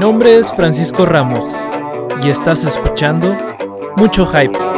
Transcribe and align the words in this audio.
nombre 0.00 0.38
es 0.38 0.50
Francisco 0.54 1.04
Ramos 1.04 1.46
y 2.22 2.30
estás 2.30 2.64
escuchando 2.64 3.36
Mucho 3.98 4.24
Hype. 4.24 4.69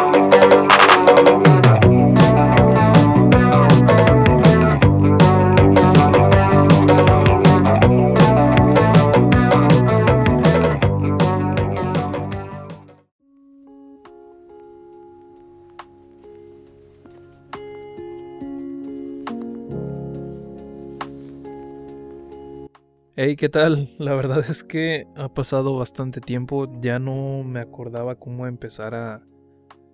Hey, 23.24 23.36
¿qué 23.36 23.48
tal? 23.48 23.88
La 24.00 24.16
verdad 24.16 24.40
es 24.40 24.64
que 24.64 25.06
ha 25.14 25.32
pasado 25.32 25.76
bastante 25.76 26.20
tiempo, 26.20 26.68
ya 26.80 26.98
no 26.98 27.44
me 27.44 27.60
acordaba 27.60 28.16
cómo 28.16 28.48
empezar 28.48 28.96
a, 28.96 29.22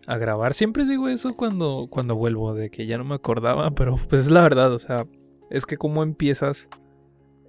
grabar. 0.06 0.54
Siempre 0.54 0.86
digo 0.86 1.10
eso 1.10 1.36
cuando, 1.36 1.88
cuando 1.90 2.16
vuelvo, 2.16 2.54
de 2.54 2.70
que 2.70 2.86
ya 2.86 2.96
no 2.96 3.04
me 3.04 3.14
acordaba, 3.14 3.70
pero 3.74 3.96
pues 4.08 4.22
es 4.22 4.30
la 4.30 4.40
verdad, 4.40 4.72
o 4.72 4.78
sea, 4.78 5.06
es 5.50 5.66
que 5.66 5.76
cómo 5.76 6.02
empiezas, 6.02 6.70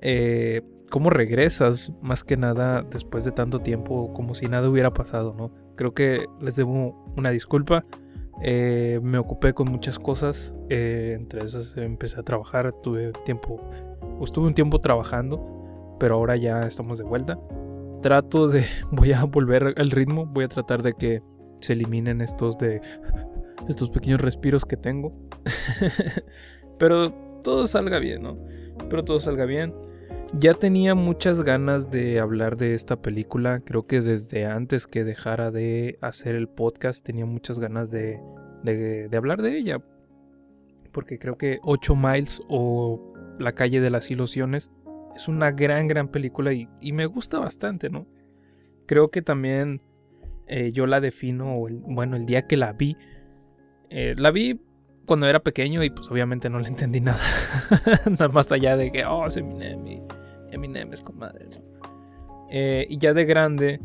eh, 0.01 0.63
cómo 0.89 1.11
regresas, 1.11 1.93
más 2.01 2.25
que 2.25 2.35
nada 2.35 2.81
después 2.91 3.23
de 3.23 3.31
tanto 3.31 3.59
tiempo, 3.59 4.11
como 4.11 4.35
si 4.35 4.47
nada 4.47 4.67
hubiera 4.67 4.93
pasado, 4.93 5.33
¿no? 5.33 5.49
Creo 5.77 5.93
que 5.93 6.25
les 6.41 6.57
debo 6.57 7.05
una 7.15 7.29
disculpa. 7.29 7.85
Eh, 8.41 8.99
me 9.01 9.17
ocupé 9.17 9.53
con 9.53 9.71
muchas 9.71 9.97
cosas, 9.97 10.53
eh, 10.67 11.15
entre 11.17 11.45
esas 11.45 11.77
empecé 11.77 12.19
a 12.19 12.23
trabajar, 12.23 12.73
tuve 12.83 13.13
tiempo, 13.23 13.61
estuve 14.21 14.47
un 14.47 14.53
tiempo 14.53 14.79
trabajando 14.79 15.58
pero 15.99 16.15
ahora 16.15 16.35
ya 16.35 16.65
estamos 16.65 16.97
de 16.97 17.03
vuelta. 17.03 17.39
Trato 18.01 18.47
de, 18.47 18.65
voy 18.91 19.13
a 19.13 19.23
volver 19.25 19.73
al 19.77 19.91
ritmo, 19.91 20.25
voy 20.25 20.45
a 20.45 20.49
tratar 20.49 20.81
de 20.81 20.93
que 20.93 21.21
se 21.59 21.73
eliminen 21.73 22.21
estos 22.21 22.57
de 22.57 22.81
estos 23.67 23.89
pequeños 23.89 24.21
respiros 24.21 24.65
que 24.65 24.77
tengo. 24.77 25.13
pero 26.79 27.11
todo 27.43 27.67
salga 27.67 27.99
bien, 27.99 28.23
¿no? 28.23 28.37
Pero 28.89 29.03
todo 29.03 29.19
salga 29.19 29.45
bien. 29.45 29.73
Ya 30.33 30.53
tenía 30.53 30.95
muchas 30.95 31.41
ganas 31.41 31.89
de 31.89 32.19
hablar 32.19 32.55
de 32.55 32.73
esta 32.73 33.01
película. 33.01 33.61
Creo 33.61 33.87
que 33.87 34.01
desde 34.01 34.45
antes 34.45 34.87
que 34.87 35.03
dejara 35.03 35.51
de 35.51 35.97
hacer 36.01 36.35
el 36.35 36.47
podcast 36.47 37.05
tenía 37.05 37.25
muchas 37.25 37.59
ganas 37.59 37.89
de, 37.89 38.21
de, 38.63 39.09
de 39.09 39.17
hablar 39.17 39.41
de 39.41 39.57
ella. 39.57 39.81
Porque 40.91 41.19
creo 41.19 41.37
que 41.37 41.59
8 41.63 41.95
Miles 41.95 42.41
o 42.47 43.13
La 43.39 43.53
calle 43.53 43.81
de 43.81 43.89
las 43.89 44.11
ilusiones 44.11 44.69
es 45.19 45.27
una 45.27 45.51
gran, 45.51 45.87
gran 45.87 46.07
película 46.07 46.53
y, 46.53 46.67
me 46.93 47.05
gusta 47.05 47.39
bastante, 47.39 47.89
¿no? 47.89 48.07
Creo 48.85 49.11
que 49.11 49.21
también 49.21 49.81
eh, 50.47 50.71
yo 50.71 50.87
la 50.87 51.01
defino, 51.01 51.57
bueno, 51.81 52.15
el 52.15 52.25
día 52.25 52.47
que 52.47 52.55
la 52.55 52.71
vi, 52.71 52.95
eh, 53.89 54.15
la 54.17 54.31
vi 54.31 54.61
cuando 55.05 55.27
era 55.27 55.41
pequeño 55.41 55.83
y 55.83 55.89
pues 55.89 56.09
obviamente 56.09 56.49
no 56.49 56.59
le 56.59 56.69
entendí 56.69 57.01
nada. 57.01 57.19
nada 58.09 58.29
más 58.29 58.49
allá 58.53 58.77
de 58.77 58.93
que, 58.93 59.03
oh, 59.03 59.27
es 59.27 59.35
Eminem 59.35 59.85
y 59.85 60.01
Eminem 60.51 60.93
es 60.93 61.01
con 61.01 61.17
madre. 61.17 61.47
Eh, 62.49 62.87
y 62.89 62.97
ya 62.97 63.13
de 63.13 63.25
grande, 63.25 63.81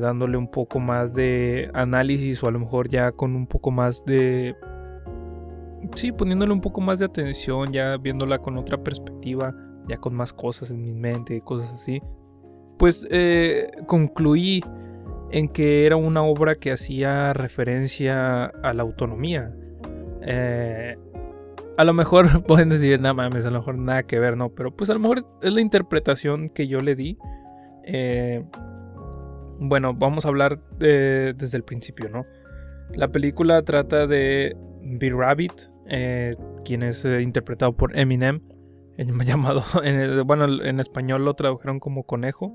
dándole 0.00 0.36
un 0.36 0.50
poco 0.50 0.80
más 0.80 1.14
de 1.14 1.70
análisis 1.72 2.42
o 2.42 2.48
a 2.48 2.50
lo 2.50 2.58
mejor 2.58 2.88
ya 2.88 3.12
con 3.12 3.36
un 3.36 3.46
poco 3.46 3.70
más 3.70 4.04
de... 4.04 4.56
Sí, 5.94 6.10
poniéndole 6.10 6.52
un 6.52 6.60
poco 6.60 6.80
más 6.80 6.98
de 6.98 7.04
atención, 7.04 7.72
ya 7.72 7.96
viéndola 7.96 8.40
con 8.40 8.58
otra 8.58 8.82
perspectiva 8.82 9.54
ya 9.88 9.98
con 9.98 10.14
más 10.14 10.32
cosas 10.32 10.70
en 10.70 10.82
mi 10.82 10.92
mente 10.92 11.40
cosas 11.40 11.72
así, 11.72 12.02
pues 12.78 13.06
eh, 13.10 13.70
concluí 13.86 14.62
en 15.30 15.48
que 15.48 15.84
era 15.84 15.96
una 15.96 16.22
obra 16.22 16.54
que 16.54 16.72
hacía 16.72 17.32
referencia 17.32 18.44
a 18.46 18.72
la 18.72 18.82
autonomía. 18.82 19.52
Eh, 20.22 20.96
a 21.76 21.84
lo 21.84 21.92
mejor 21.92 22.42
pueden 22.46 22.68
decir, 22.68 23.00
nada 23.00 23.14
mames, 23.14 23.44
a 23.44 23.50
lo 23.50 23.58
mejor 23.58 23.78
nada 23.78 24.04
que 24.04 24.18
ver, 24.18 24.36
¿no? 24.36 24.50
Pero 24.50 24.74
pues 24.74 24.88
a 24.90 24.94
lo 24.94 25.00
mejor 25.00 25.26
es 25.42 25.52
la 25.52 25.60
interpretación 25.60 26.48
que 26.50 26.68
yo 26.68 26.80
le 26.80 26.94
di. 26.94 27.18
Eh, 27.84 28.44
bueno, 29.58 29.92
vamos 29.92 30.24
a 30.24 30.28
hablar 30.28 30.60
desde 30.78 31.56
el 31.56 31.64
principio, 31.64 32.08
¿no? 32.08 32.24
La 32.94 33.08
película 33.08 33.62
trata 33.62 34.06
de 34.06 34.56
B. 34.82 35.10
Rabbit, 35.10 35.52
quien 36.64 36.82
es 36.84 37.04
interpretado 37.04 37.76
por 37.76 37.98
Eminem 37.98 38.40
llamado, 39.24 39.62
en 39.82 40.26
bueno, 40.26 40.62
en 40.62 40.80
español 40.80 41.24
lo 41.24 41.34
tradujeron 41.34 41.80
como 41.80 42.04
conejo. 42.04 42.54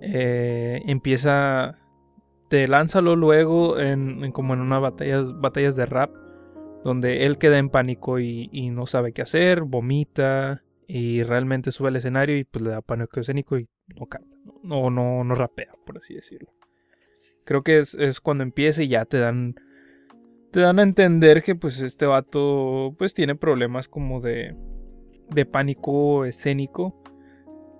Eh, 0.00 0.82
empieza, 0.86 1.78
te 2.48 2.66
lánzalo 2.66 3.16
luego 3.16 3.78
en, 3.78 4.32
como 4.32 4.54
en 4.54 4.60
una 4.60 4.78
batalla, 4.78 5.22
batallas 5.22 5.76
de 5.76 5.86
rap, 5.86 6.10
donde 6.84 7.24
él 7.24 7.38
queda 7.38 7.58
en 7.58 7.70
pánico 7.70 8.18
y, 8.18 8.70
no 8.70 8.86
sabe 8.86 9.12
qué 9.12 9.22
hacer, 9.22 9.62
vomita 9.62 10.62
y 10.88 11.22
realmente 11.22 11.70
sube 11.70 11.88
al 11.88 11.96
escenario 11.96 12.36
y 12.36 12.44
pues 12.44 12.64
le 12.64 12.70
da 12.70 12.82
pánico 12.82 13.20
escénico 13.20 13.56
y 13.56 13.68
no 13.98 14.06
canta, 14.06 14.36
no, 14.62 14.90
no, 14.90 15.22
no 15.22 15.34
rapea, 15.34 15.72
por 15.86 15.98
así 15.98 16.14
decirlo. 16.14 16.50
Creo 17.44 17.62
que 17.62 17.78
es, 17.78 17.94
es 17.94 18.20
cuando 18.20 18.42
empieza 18.42 18.82
y 18.82 18.88
ya 18.88 19.04
te 19.04 19.18
dan 19.18 19.54
te 20.50 20.60
dan 20.60 20.78
a 20.78 20.82
entender 20.82 21.42
que 21.42 21.54
pues 21.54 21.80
este 21.80 22.04
vato 22.04 22.94
pues 22.98 23.14
tiene 23.14 23.34
problemas 23.34 23.88
como 23.88 24.20
de 24.20 24.54
de 25.34 25.46
pánico 25.46 26.24
escénico. 26.24 26.94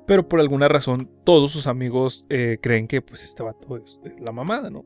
Pero 0.07 0.29
por 0.29 0.41
alguna 0.41 0.69
razón 0.69 1.09
todos 1.25 1.53
sus 1.53 1.67
amigos 1.67 2.27
eh, 2.29 2.59
creen 2.61 2.89
que 2.89 3.03
pues 3.03 3.25
este 3.25 3.43
vato 3.43 3.77
es, 3.77 4.01
la 4.19 4.33
mamada, 4.33 4.69
¿no? 4.69 4.85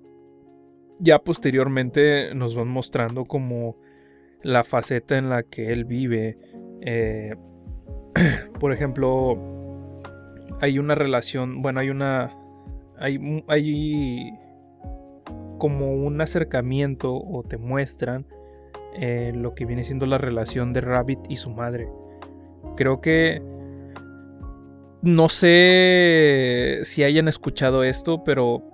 Ya 0.99 1.19
posteriormente 1.19 2.34
nos 2.34 2.55
van 2.55 2.69
mostrando 2.69 3.25
como 3.25 3.76
la 4.43 4.65
faceta 4.65 5.19
en 5.19 5.31
la 5.31 5.43
que 5.43 5.72
él 5.72 5.84
vive. 5.84 6.38
Eh, 6.81 7.34
por 8.60 8.72
ejemplo, 8.72 9.37
hay 10.60 10.78
una 10.78 10.94
relación, 10.94 11.62
bueno, 11.62 11.81
hay 11.81 11.91
una... 11.91 12.37
Hay, 12.99 14.31
como 15.59 15.94
un 15.94 16.21
acercamiento 16.21 17.15
o 17.15 17.43
te 17.43 17.56
muestran 17.56 18.26
eh, 18.94 19.32
lo 19.34 19.55
que 19.55 19.65
viene 19.65 19.84
siendo 19.84 20.06
la 20.06 20.19
relación 20.19 20.72
de 20.72 20.82
Rabbit 20.82 21.21
y 21.28 21.37
su 21.37 21.50
madre. 21.50 21.88
Creo 22.76 23.00
que... 23.00 23.42
No 25.03 25.28
sé 25.28 26.81
si 26.82 27.04
hayan 27.04 27.28
escuchado 27.28 27.84
esto, 27.84 28.25
pero 28.25 28.64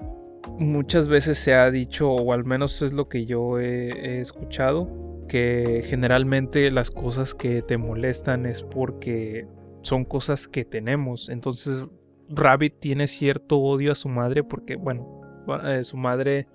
muchas 0.59 1.09
veces 1.09 1.39
se 1.39 1.55
ha 1.55 1.71
dicho, 1.71 2.11
o 2.11 2.33
al 2.33 2.45
menos 2.45 2.81
es 2.83 2.93
lo 2.93 3.09
que 3.09 3.27
yo 3.27 3.59
he, 3.59 4.21
escuchado, 4.21 4.89
que 5.29 5.83
generalmente 5.85 6.71
las 6.71 6.91
cosas 6.91 7.35
que 7.35 7.63
te 7.63 7.77
molestan 7.77 8.47
es 8.47 8.63
porque 8.63 9.47
son 9.83 10.05
cosas 10.05 10.49
que 10.49 10.65
tenemos. 10.65 11.29
Entonces 11.29 11.85
Rabbit 12.29 12.79
tiene 12.79 13.07
cierto 13.07 13.59
odio 13.59 13.93
a 13.93 13.97
su 13.97 14.09
madre 14.09 14.45
porque, 14.45 14.77
bueno, 14.77 15.21
eh, 15.65 15.85
su 15.85 15.97
madre 15.97 16.47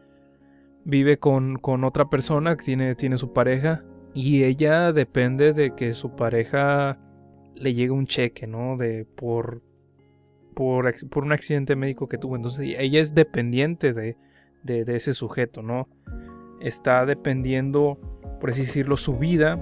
vive 0.86 1.18
con, 1.18 1.58
con 1.58 1.84
otra 1.84 2.10
persona, 2.10 2.56
tiene, 2.56 2.96
tiene 2.96 3.18
su 3.18 3.34
pareja, 3.34 3.84
y 4.14 4.44
ella 4.44 4.94
depende 4.94 5.54
de 5.54 5.76
que 5.76 5.94
su 5.94 6.16
pareja 6.16 6.98
le 7.60 7.74
llega 7.74 7.94
un 7.94 8.08
cheque, 8.08 8.48
¿no? 8.48 8.78
De 8.78 9.06
por, 9.06 9.62
por, 10.54 10.92
por 11.10 11.24
un 11.24 11.32
accidente 11.32 11.76
médico 11.76 12.08
que 12.08 12.18
tuvo. 12.18 12.36
Entonces 12.36 12.76
ella 12.78 13.00
es 13.00 13.14
dependiente 13.14 13.94
de, 13.94 14.18
de, 14.64 14.96
ese 14.96 15.14
sujeto, 15.14 15.62
¿no? 15.62 15.88
Está 16.60 17.06
dependiendo, 17.06 17.98
por 18.40 18.50
así 18.50 18.62
decirlo, 18.62 18.98
su 18.98 19.18
vida. 19.18 19.60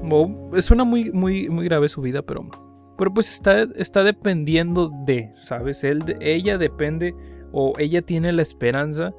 suena 0.62 0.84
muy, 0.84 1.12
muy, 1.12 1.50
muy 1.50 1.66
grave 1.66 1.90
su 1.90 2.02
vida, 2.02 2.22
pero, 2.22 2.50
pero 2.98 3.14
pues 3.14 3.34
está, 3.34 3.64
está 3.76 4.04
dependiendo 4.04 4.92
de, 5.06 5.32
¿sabes? 5.36 5.84
Él, 5.84 6.04
ella 6.22 6.58
depende 6.58 7.14
o 7.52 7.74
ella 7.78 8.02
tiene 8.02 8.34
la 8.34 8.42
esperanza 8.42 9.14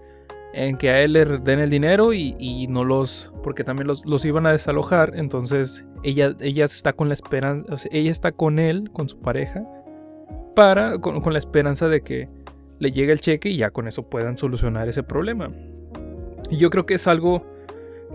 en 0.57 0.79
que 0.79 0.89
a 0.89 1.03
él 1.03 1.13
le 1.13 1.25
den 1.25 1.61
el 1.61 1.69
dinero 1.69 2.15
y, 2.15 2.67
no 2.69 2.83
los, 2.83 3.31
porque 3.43 3.63
también 3.63 3.87
los, 3.87 4.07
los, 4.07 4.25
iban 4.25 4.47
a 4.47 4.53
desalojar, 4.53 5.13
entonces 5.15 5.85
ella, 6.03 6.35
ella 6.41 6.65
está 6.65 6.95
con 6.95 7.09
la 7.09 7.15
esperanza, 7.15 7.89
ella 7.93 8.11
está 8.11 8.33
con 8.33 8.59
él, 8.59 8.91
con 8.93 9.09
su 9.09 9.21
pareja, 9.21 9.65
para, 10.55 10.99
con, 10.99 11.31
la 11.31 11.39
esperanza 11.39 11.89
de 11.89 12.01
que 12.01 12.31
le 12.79 12.91
llegue 12.91 13.13
el 13.13 13.21
cheque 13.21 13.51
y 13.51 13.59
ya 13.59 13.71
con 13.71 13.87
eso 13.87 14.09
puedan 14.09 14.39
solucionar 14.39 14.89
ese 14.89 15.03
problema. 15.03 15.53
Y 16.51 16.57
yo 16.57 16.71
creo 16.71 16.87
que 16.87 16.95
es 16.95 17.07
algo 17.07 17.47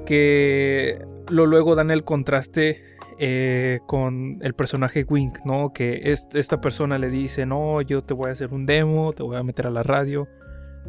que 0.06 1.06
lo 1.30 1.46
luego 1.46 1.76
dan 1.76 1.92
el 1.92 2.04
contraste 2.04 2.82
eh, 3.20 3.82
con 3.86 4.40
el 4.42 4.56
personaje 4.56 5.06
Wink, 5.08 5.46
¿no? 5.46 5.74
Que 5.74 6.02
esta 6.06 6.60
persona 6.60 6.98
le 6.98 7.10
dice, 7.10 7.46
no, 7.46 7.82
yo 7.82 8.02
te 8.02 8.16
voy 8.16 8.30
a 8.30 8.32
hacer 8.32 8.52
un 8.52 8.66
demo, 8.66 9.14
te 9.14 9.22
voy 9.22 9.38
a 9.38 9.44
meter 9.44 9.68
a 9.68 9.70
la 9.70 9.84
radio 9.84 10.28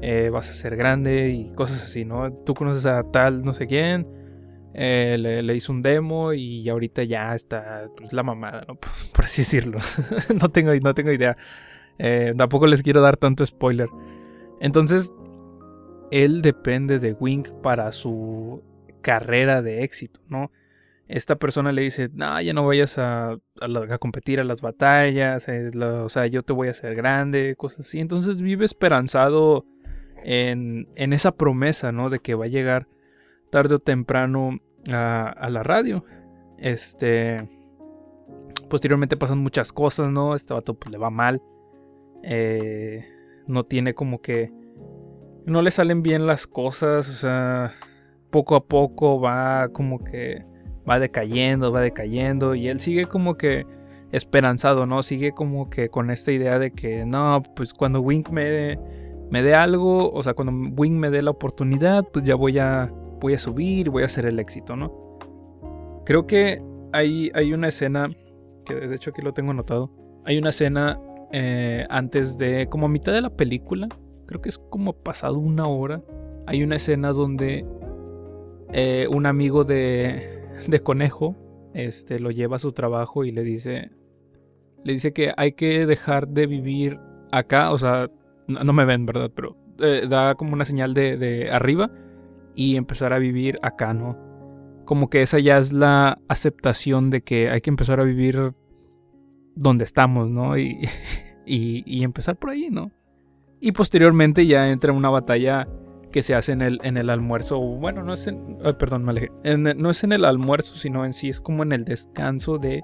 eh, 0.00 0.30
vas 0.30 0.50
a 0.50 0.54
ser 0.54 0.76
grande 0.76 1.30
y 1.30 1.52
cosas 1.54 1.84
así, 1.84 2.04
¿no? 2.04 2.32
Tú 2.32 2.54
conoces 2.54 2.86
a 2.86 3.02
tal 3.04 3.42
no 3.42 3.54
sé 3.54 3.66
quién, 3.66 4.06
eh, 4.74 5.16
le, 5.18 5.54
hizo 5.54 5.70
un 5.70 5.82
demo 5.82 6.32
y 6.32 6.66
ahorita 6.68 7.04
ya 7.04 7.34
está 7.34 7.88
pues, 7.96 8.12
la 8.12 8.22
mamada, 8.22 8.64
¿no? 8.66 8.76
Por, 9.14 9.24
así 9.24 9.42
decirlo. 9.42 9.78
no, 10.40 10.48
tengo, 10.48 10.72
no 10.82 10.94
tengo 10.94 11.12
idea. 11.12 11.36
Eh, 11.98 12.32
tampoco 12.36 12.66
les 12.66 12.82
quiero 12.82 13.00
dar 13.00 13.16
tanto 13.16 13.44
spoiler. 13.44 13.88
Entonces, 14.60 15.12
él 16.10 16.42
depende 16.42 16.98
de 16.98 17.12
Wink 17.12 17.50
para 17.62 17.92
su 17.92 18.62
carrera 19.02 19.62
de 19.62 19.82
éxito, 19.82 20.20
¿no? 20.28 20.50
Esta 21.08 21.36
persona 21.36 21.72
le 21.72 21.82
dice, 21.82 22.08
no, 22.14 22.40
ya 22.40 22.54
no 22.54 22.64
vayas 22.64 22.96
a, 22.96 23.36
competir 24.00 24.40
a 24.40 24.44
las 24.44 24.62
batallas, 24.62 25.46
eh, 25.48 25.70
o 25.76 26.08
sea, 26.08 26.26
yo 26.26 26.42
te 26.42 26.54
voy 26.54 26.68
a 26.68 26.70
hacer 26.70 26.94
grande, 26.94 27.54
cosas 27.56 27.80
así. 27.80 28.00
Entonces 28.00 28.40
vive 28.40 28.64
esperanzado 28.64 29.66
en, 30.24 30.88
en, 30.94 31.12
esa 31.12 31.32
promesa, 31.32 31.92
¿no? 31.92 32.10
De 32.10 32.18
que 32.18 32.34
va 32.34 32.44
a 32.44 32.48
llegar 32.48 32.86
tarde 33.50 33.74
o 33.74 33.78
temprano 33.78 34.58
a, 34.88 35.48
la 35.50 35.62
radio. 35.62 36.04
Este. 36.58 37.46
Posteriormente 38.68 39.16
pasan 39.16 39.38
muchas 39.38 39.72
cosas, 39.72 40.08
¿no? 40.08 40.34
Este 40.34 40.54
vato 40.54 40.74
pues, 40.74 40.90
le 40.90 40.98
va 40.98 41.10
mal. 41.10 41.42
Eh, 42.22 43.06
no 43.46 43.64
tiene 43.64 43.94
como 43.94 44.20
que... 44.20 44.52
No 45.44 45.60
le 45.60 45.70
salen 45.70 46.02
bien 46.02 46.26
las 46.26 46.46
cosas, 46.46 47.08
o 47.08 47.12
sea, 47.12 47.74
poco 48.30 48.54
a 48.54 48.64
poco 48.64 49.20
va 49.20 49.68
como 49.72 50.02
que... 50.02 50.44
Va 50.88 50.98
decayendo, 50.98 51.70
va 51.70 51.80
decayendo 51.80 52.56
y 52.56 52.66
él 52.68 52.80
sigue 52.80 53.06
como 53.06 53.36
que 53.36 53.66
esperanzado, 54.10 54.84
¿no? 54.84 55.02
Sigue 55.02 55.32
como 55.32 55.70
que 55.70 55.88
con 55.88 56.10
esta 56.10 56.32
idea 56.32 56.58
de 56.58 56.72
que 56.72 57.04
no, 57.04 57.42
pues 57.54 57.72
cuando 57.72 58.00
Wink 58.00 58.30
me, 58.30 58.78
me 59.32 59.42
dé 59.42 59.54
algo, 59.54 60.12
o 60.12 60.22
sea, 60.22 60.34
cuando 60.34 60.52
Wink 60.76 60.92
me 60.92 61.08
dé 61.08 61.22
la 61.22 61.30
oportunidad, 61.30 62.06
pues 62.12 62.22
ya 62.22 62.34
voy 62.34 62.58
a, 62.58 62.92
voy 63.18 63.32
a 63.32 63.38
subir, 63.38 63.88
voy 63.88 64.02
a 64.02 64.04
hacer 64.04 64.26
el 64.26 64.38
éxito, 64.38 64.76
¿no? 64.76 65.18
Creo 66.04 66.26
que 66.26 66.62
hay, 66.92 67.30
hay 67.34 67.54
una 67.54 67.68
escena 67.68 68.14
que 68.66 68.74
de 68.74 68.94
hecho 68.94 69.08
aquí 69.08 69.22
lo 69.22 69.32
tengo 69.32 69.52
anotado. 69.52 69.90
Hay 70.26 70.36
una 70.36 70.50
escena 70.50 71.00
eh, 71.32 71.86
antes 71.88 72.36
de, 72.36 72.66
como 72.68 72.84
a 72.84 72.88
mitad 72.90 73.14
de 73.14 73.22
la 73.22 73.30
película, 73.30 73.88
creo 74.26 74.42
que 74.42 74.50
es 74.50 74.58
como 74.58 74.92
pasado 74.92 75.38
una 75.38 75.66
hora, 75.66 76.02
hay 76.46 76.62
una 76.62 76.76
escena 76.76 77.14
donde 77.14 77.64
eh, 78.70 79.06
un 79.10 79.24
amigo 79.24 79.64
de, 79.64 80.44
de 80.68 80.80
Conejo 80.80 81.36
este, 81.72 82.20
lo 82.20 82.32
lleva 82.32 82.56
a 82.56 82.58
su 82.58 82.72
trabajo 82.72 83.24
y 83.24 83.32
le 83.32 83.44
dice, 83.44 83.92
le 84.84 84.92
dice 84.92 85.14
que 85.14 85.32
hay 85.38 85.52
que 85.52 85.86
dejar 85.86 86.28
de 86.28 86.46
vivir 86.46 87.00
acá, 87.30 87.72
o 87.72 87.78
sea, 87.78 88.10
no, 88.48 88.72
me 88.72 88.84
ven, 88.84 89.06
¿verdad? 89.06 89.30
Pero 89.34 89.56
eh, 89.80 90.06
da 90.08 90.34
como 90.34 90.52
una 90.52 90.64
señal 90.64 90.94
de, 90.94 91.16
de 91.16 91.50
arriba 91.50 91.90
y 92.54 92.76
empezar 92.76 93.12
a 93.12 93.18
vivir 93.18 93.58
acá, 93.62 93.94
¿no? 93.94 94.32
como 94.84 95.08
que 95.08 95.22
esa 95.22 95.38
ya 95.38 95.58
es 95.58 95.72
la 95.72 96.18
aceptación 96.28 97.10
de 97.10 97.22
que 97.22 97.50
hay 97.50 97.60
que 97.60 97.70
empezar 97.70 98.00
a 98.00 98.04
vivir 98.04 98.52
donde 99.54 99.84
estamos, 99.84 100.28
¿no? 100.28 100.58
Y, 100.58 100.88
y, 101.46 102.04
empezar 102.04 102.36
por 102.36 102.50
ahí, 102.50 102.68
¿no? 102.70 102.90
Y 103.60 103.72
posteriormente 103.72 104.46
ya 104.46 104.68
entra 104.68 104.92
una 104.92 105.10
batalla 105.10 105.68
que 106.10 106.22
se 106.22 106.34
hace 106.34 106.52
en 106.52 106.62
el, 106.62 106.80
en 106.82 106.96
el 106.96 107.10
almuerzo. 107.10 107.58
Bueno, 107.58 108.02
no 108.02 108.12
es 108.12 108.26
en. 108.26 108.58
perdón, 108.78 109.04
me 109.04 109.10
alejé. 109.12 109.30
no 109.56 109.90
es 109.90 110.04
en 110.04 110.12
el 110.12 110.24
almuerzo, 110.24 110.74
sino 110.74 111.04
en 111.04 111.12
sí 111.12 111.28
es 111.28 111.40
como 111.40 111.62
en 111.62 111.72
el 111.72 111.84
descanso 111.84 112.58
de, 112.58 112.82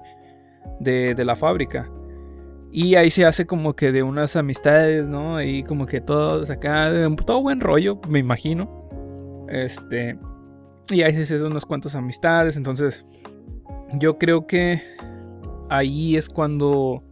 de, 0.79 1.13
de, 1.15 1.25
la 1.25 1.35
fábrica. 1.35 1.91
Y 2.71 2.95
ahí 2.95 3.09
se 3.09 3.25
hace 3.25 3.45
como 3.45 3.75
que 3.75 3.91
de 3.91 4.03
unas 4.03 4.35
amistades, 4.35 5.09
¿no? 5.09 5.37
Ahí 5.37 5.63
como 5.63 5.85
que 5.85 6.01
todos 6.01 6.49
acá. 6.49 6.91
Todo 7.25 7.41
buen 7.41 7.59
rollo, 7.59 7.99
me 8.07 8.19
imagino. 8.19 8.87
Este. 9.49 10.19
Y 10.91 11.01
ahí 11.01 11.13
se 11.13 11.21
hacen 11.21 11.43
unas 11.43 11.65
cuantas 11.65 11.95
amistades. 11.95 12.57
Entonces, 12.57 13.05
yo 13.93 14.17
creo 14.17 14.45
que 14.45 14.81
ahí 15.69 16.15
es 16.15 16.29
cuando. 16.29 17.03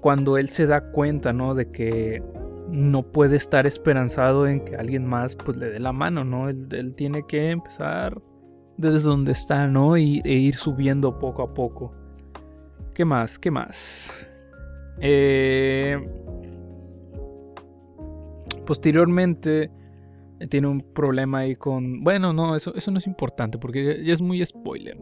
Cuando 0.00 0.38
él 0.38 0.48
se 0.48 0.66
da 0.66 0.92
cuenta, 0.92 1.34
¿no? 1.34 1.54
De 1.54 1.70
que 1.70 2.22
no 2.70 3.02
puede 3.02 3.36
estar 3.36 3.66
esperanzado 3.66 4.46
en 4.46 4.64
que 4.64 4.76
alguien 4.76 5.04
más 5.06 5.36
pues 5.36 5.58
le 5.58 5.70
dé 5.70 5.80
la 5.80 5.92
mano, 5.92 6.24
¿no? 6.24 6.48
Él, 6.48 6.94
tiene 6.96 7.26
que 7.26 7.50
empezar 7.50 8.20
desde 8.78 9.00
donde 9.00 9.32
está, 9.32 9.66
¿no? 9.66 9.98
Y, 9.98 10.22
e 10.24 10.32
ir 10.32 10.54
subiendo 10.54 11.18
poco 11.18 11.42
a 11.42 11.52
poco. 11.52 11.99
¿Qué 13.00 13.06
más? 13.06 13.38
¿Qué 13.38 13.50
más? 13.50 14.26
Eh, 15.00 15.98
posteriormente 18.66 19.70
tiene 20.50 20.66
un 20.66 20.82
problema 20.92 21.38
ahí 21.38 21.56
con... 21.56 22.04
Bueno, 22.04 22.34
no, 22.34 22.54
eso, 22.54 22.74
eso 22.74 22.90
no 22.90 22.98
es 22.98 23.06
importante 23.06 23.56
porque 23.56 24.04
ya, 24.04 24.12
es 24.12 24.20
muy 24.20 24.44
spoiler. 24.44 24.98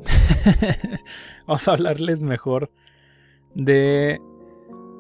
Vamos 1.48 1.66
a 1.66 1.72
hablarles 1.72 2.20
mejor 2.20 2.70
de... 3.56 4.20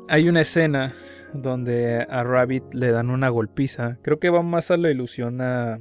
Hay 0.08 0.28
una 0.28 0.40
escena 0.40 0.92
donde 1.32 2.04
a 2.10 2.24
Rabbit 2.24 2.74
le 2.74 2.90
dan 2.90 3.10
una 3.10 3.28
golpiza. 3.28 3.98
Creo 4.02 4.18
que 4.18 4.28
va 4.28 4.42
más 4.42 4.72
a 4.72 4.76
la 4.76 4.90
ilusión 4.90 5.40
a... 5.40 5.78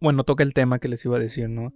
Bueno, 0.00 0.24
toca 0.24 0.42
el 0.42 0.52
tema 0.52 0.80
que 0.80 0.88
les 0.88 1.02
iba 1.06 1.16
a 1.16 1.20
decir, 1.20 1.48
¿no? 1.48 1.72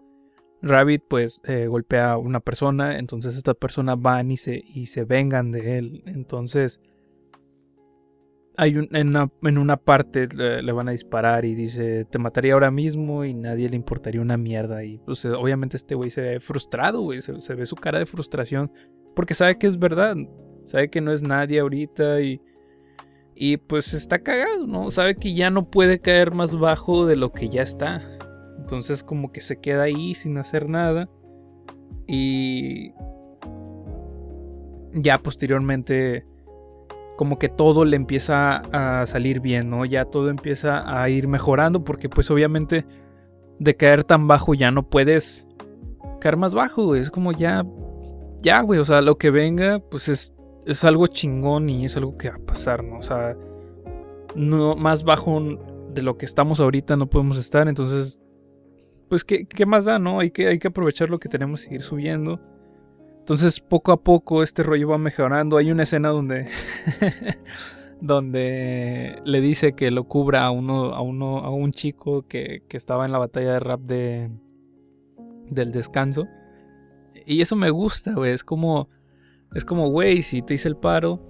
Rabbit 0.63 1.03
pues 1.09 1.43
eh, 1.45 1.67
golpea 1.67 2.13
a 2.13 2.19
una 2.19 2.41
persona, 2.41 2.99
entonces 2.99 3.37
esta 3.37 3.55
persona 3.55 3.95
van 3.95 4.31
y 4.31 4.37
se, 4.37 4.63
y 4.65 4.87
se 4.87 5.05
vengan 5.05 5.53
de 5.53 5.79
él. 5.79 6.03
Entonces 6.07 6.81
hay 8.57 8.75
en, 8.91 9.59
una, 9.59 9.77
parte 9.77 10.29
le, 10.35 10.73
van 10.73 10.89
a 10.89 10.93
disparar 10.93 11.45
y 11.45 11.55
dice, 11.55 12.07
te 12.07 12.19
mataría 12.19 12.55
ahora 12.55 12.71
mismo 12.71 13.25
y 13.25 13.35
nadie 13.35 13.69
le 13.69 13.77
importaría 13.77 14.21
una 14.21 14.37
mierda. 14.37 14.83
Y 14.83 14.99
pues 14.99 15.25
obviamente 15.27 15.77
este 15.77 15.95
güey 15.95 16.11
se 16.11 16.23
ve 16.23 16.41
frustrado, 16.41 17.03
güey, 17.03 17.21
se, 17.21 17.55
ve 17.55 17.67
su 17.67 17.77
cara 17.77 17.99
de 17.99 18.07
frustración 18.07 18.73
porque 19.15 19.35
sabe 19.35 19.59
que 19.59 19.67
es 19.67 19.79
verdad, 19.79 20.17
sabe 20.65 20.91
que 20.91 21.01
no 21.01 21.13
es 21.13 21.23
nadie 21.23 21.61
ahorita 21.61 22.21
y, 22.21 22.41
y 23.35 23.59
pues 23.59 23.93
está 23.93 24.19
cagado, 24.21 24.67
¿no? 24.67 24.91
Sabe 24.91 25.17
que 25.17 25.35
ya 25.35 25.51
no 25.51 25.71
puede 25.71 26.01
caer 26.01 26.33
más 26.33 26.55
bajo 26.59 27.07
de 27.07 27.17
lo 27.17 27.33
que 27.33 27.49
ya 27.49 27.63
está. 27.63 28.16
Entonces 28.67 29.05
como 29.05 29.31
que 29.31 29.43
se 29.43 29.61
queda 29.61 29.85
ahí 29.85 30.13
sin 30.15 30.39
hacer 30.39 30.69
nada 30.69 31.09
y 32.09 32.91
ya 34.93 35.19
posteriormente 35.19 36.27
como 37.17 37.39
que 37.39 37.49
todo 37.49 37.85
le 37.85 37.95
empieza 37.95 38.57
a 38.73 39.07
salir 39.07 39.39
bien, 39.39 39.71
¿no? 39.71 39.85
Ya 39.85 40.07
todo 40.07 40.31
empieza 40.31 40.83
a 41.01 41.09
ir 41.09 41.29
mejorando 41.29 41.85
porque 41.85 42.09
pues 42.09 42.29
obviamente 42.29 42.85
de 43.61 43.77
caer 43.77 44.03
tan 44.03 44.27
bajo 44.27 44.53
ya 44.53 44.73
no 44.73 44.91
puedes 44.91 45.47
caer 46.21 46.37
más 46.37 46.53
bajo. 46.53 46.97
Es 46.97 47.13
como 47.13 47.31
ya, 47.31 47.65
ya, 48.43 48.63
güey, 48.63 48.81
o 48.81 48.85
sea, 48.85 49.01
lo 49.01 49.17
que 49.17 49.31
venga 49.31 49.79
pues 49.79 50.09
es, 50.09 50.35
es 50.67 50.83
algo 50.83 51.07
chingón 51.07 51.69
y 51.69 51.85
es 51.85 51.97
algo 51.97 52.17
que 52.17 52.31
va 52.31 52.35
a 52.35 52.47
pasar, 52.47 52.83
¿no? 52.83 52.99
O 52.99 53.03
sea, 53.03 53.37
no, 54.35 54.75
más 54.75 55.05
bajo 55.05 55.41
de 55.95 56.03
lo 56.03 56.19
que 56.19 56.27
estamos 56.27 56.59
ahorita 56.59 56.97
no 56.97 57.07
podemos 57.09 57.39
estar, 57.39 57.69
entonces, 57.69 58.21
pues, 59.09 59.25
¿qué, 59.25 59.47
qué 59.47 59.67
más 59.67 59.85
da, 59.85 59.99
no? 59.99 60.21
Hay 60.21 60.31
que, 60.31 60.49
hay 60.49 60.59
que 60.59 60.69
aprovechar 60.69 61.11
lo 61.11 61.19
que 61.19 61.29
tenemos 61.29 61.61
y 61.61 61.65
seguir 61.65 61.83
subiendo. 61.83 62.41
Entonces 63.19 63.61
poco 63.61 63.91
a 63.91 64.01
poco 64.03 64.43
este 64.43 64.63
rollo 64.63 64.89
va 64.89 64.99
mejorando. 64.99 65.57
Hay 65.57 65.73
una 65.73 65.83
escena 65.83 66.11
donde 66.11 66.47
donde 68.01 69.21
le 69.25 69.41
dice 69.41 69.73
que 69.73 69.91
lo 69.91 70.05
cubra 70.05 70.45
a 70.45 70.53
uno 70.53 70.95
a 70.95 71.01
uno 71.01 71.39
a 71.39 71.51
un 71.51 71.73
chico 71.73 72.27
que, 72.29 72.63
que 72.69 72.77
estaba 72.77 73.05
en 73.05 73.11
la 73.11 73.19
batalla 73.19 73.55
de 73.55 73.61
rap 73.61 73.81
de 73.81 74.31
del 75.51 75.73
descanso. 75.73 76.29
Y 77.25 77.41
eso 77.41 77.57
me 77.57 77.71
gusta, 77.71 78.13
güey, 78.15 78.33
es 78.33 78.45
como 78.45 78.89
es 79.55 79.65
como, 79.65 79.89
güey, 79.89 80.23
si 80.23 80.43
te 80.43 80.55
hice 80.55 80.69
el 80.69 80.77
paro 80.77 81.21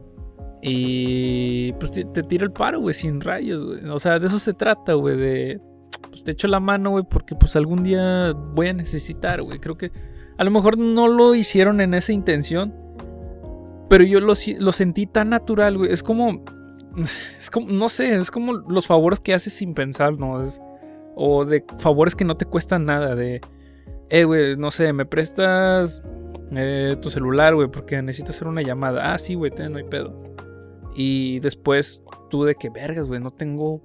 y 0.63 1.73
pues 1.75 1.93
te, 1.93 2.05
tiro 2.05 2.45
el 2.45 2.53
paro, 2.53 2.81
güey, 2.81 2.95
sin 2.95 3.21
rayos. 3.21 3.83
O 3.85 3.99
sea, 3.99 4.19
de 4.19 4.27
eso 4.27 4.39
se 4.39 4.53
trata, 4.53 4.95
güey, 4.95 5.17
de 5.17 5.61
pues 6.01 6.25
te 6.25 6.33
echo 6.33 6.49
la 6.49 6.61
mano, 6.61 6.91
güey, 6.91 7.05
porque 7.09 7.35
pues 7.35 7.57
algún 7.57 7.83
día 7.83 8.33
voy 8.33 8.69
a 8.69 8.73
necesitar, 8.73 9.43
güey. 9.43 9.59
Creo 9.59 9.77
que 9.77 9.93
a 10.39 10.45
lo 10.45 10.51
mejor 10.51 10.79
no 10.79 11.09
lo 11.09 11.35
hicieron 11.35 11.81
en 11.81 11.95
esa 11.95 12.13
intención. 12.13 12.75
Pero 13.89 14.05
yo 14.05 14.21
lo, 14.21 14.35
sentí 14.35 15.07
tan 15.07 15.31
natural, 15.31 15.79
güey. 15.79 15.93
Es 15.93 16.03
como. 16.03 16.45
Es 17.39 17.51
como. 17.51 17.71
No 17.71 17.89
sé, 17.89 18.17
es 18.17 18.31
como 18.31 18.55
los 18.55 18.87
favores 18.87 19.21
que 19.21 19.35
haces 19.35 19.53
sin 19.53 19.75
pensar, 19.75 20.19
¿no? 20.19 20.43
o 21.15 21.45
de 21.45 21.65
favores 21.79 22.15
que 22.15 22.25
no 22.25 22.37
te 22.37 22.47
cuestan 22.47 22.87
nada. 22.87 23.15
De. 23.15 23.41
Eh, 24.09 24.25
güey, 24.25 24.57
no 24.57 24.71
sé, 24.71 24.93
me 24.93 25.05
prestas 25.05 26.03
eh, 26.53 26.97
tu 27.03 27.11
celular, 27.11 27.55
güey, 27.55 27.69
porque 27.69 28.01
necesito 28.03 28.31
hacer 28.31 28.49
una 28.49 28.63
llamada. 28.63 29.13
Ah, 29.13 29.19
sí, 29.19 29.35
güey, 29.35 29.53
no 29.69 29.79
hay 29.79 29.85
pedo. 29.85 30.23
Y 30.95 31.41
después 31.41 32.03
tú 32.31 32.45
de 32.45 32.55
que 32.55 32.71
vergas, 32.71 33.07
güey, 33.07 33.21
no 33.21 33.31
tengo 33.31 33.83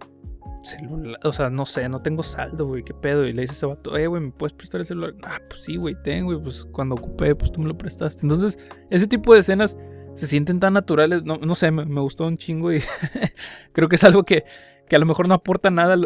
celular, 0.64 1.20
o 1.24 1.34
sea, 1.34 1.50
no 1.50 1.66
sé, 1.66 1.88
no 1.90 2.02
tengo 2.02 2.24
saldo, 2.24 2.68
güey, 2.68 2.84
qué 2.84 2.94
pedo. 2.94 3.26
Y 3.26 3.34
le 3.34 3.42
dice 3.42 3.54
a 3.54 3.56
ese 3.56 3.66
vato, 3.66 3.98
eh, 3.98 4.08
güey, 4.08 4.22
¿me 4.22 4.32
puedes 4.32 4.54
prestar 4.54 4.82
el 4.82 4.88
celular? 4.88 5.16
Ah, 5.24 5.40
pues 5.48 5.64
sí, 5.64 5.78
güey, 5.78 5.96
tengo, 6.04 6.28
güey, 6.28 6.42
pues 6.42 6.66
cuando 6.72 6.96
ocupé, 6.96 7.36
pues 7.36 7.52
tú 7.52 7.62
me 7.62 7.68
lo 7.68 7.78
prestaste. 7.78 8.22
Entonces, 8.24 8.60
ese 8.90 9.08
tipo 9.08 9.34
de 9.34 9.40
escenas 9.40 9.78
se 10.14 10.28
sienten 10.28 10.60
tan 10.60 10.74
naturales, 10.74 11.24
no, 11.24 11.38
no 11.38 11.56
sé, 11.56 11.72
me, 11.72 12.02
gustó 12.02 12.28
un 12.28 12.38
chingo 12.38 12.74
y 12.74 12.82
creo 13.74 13.88
que 13.88 13.96
es 13.96 14.04
algo 14.04 14.24
que, 14.24 14.44
que, 14.88 14.96
a 14.96 15.00
lo 15.00 15.06
mejor 15.06 15.28
no 15.28 15.36
aporta 15.36 15.70
nada 15.70 15.94
a 15.94 15.98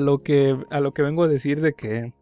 lo, 0.00 0.22
que, 0.22 0.58
a 0.70 0.80
lo 0.80 0.92
que 0.92 1.02
vengo 1.02 1.24
a 1.24 1.28
decir 1.28 1.60
de 1.60 1.72
que 1.72 2.12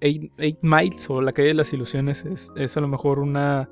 Eight, 0.00 0.58
Miles 0.60 1.08
o 1.08 1.22
la 1.22 1.32
calle 1.32 1.48
de 1.48 1.54
las 1.54 1.72
ilusiones 1.72 2.24
es, 2.26 2.52
es 2.56 2.76
a 2.76 2.80
lo 2.80 2.88
mejor 2.88 3.18
una, 3.18 3.70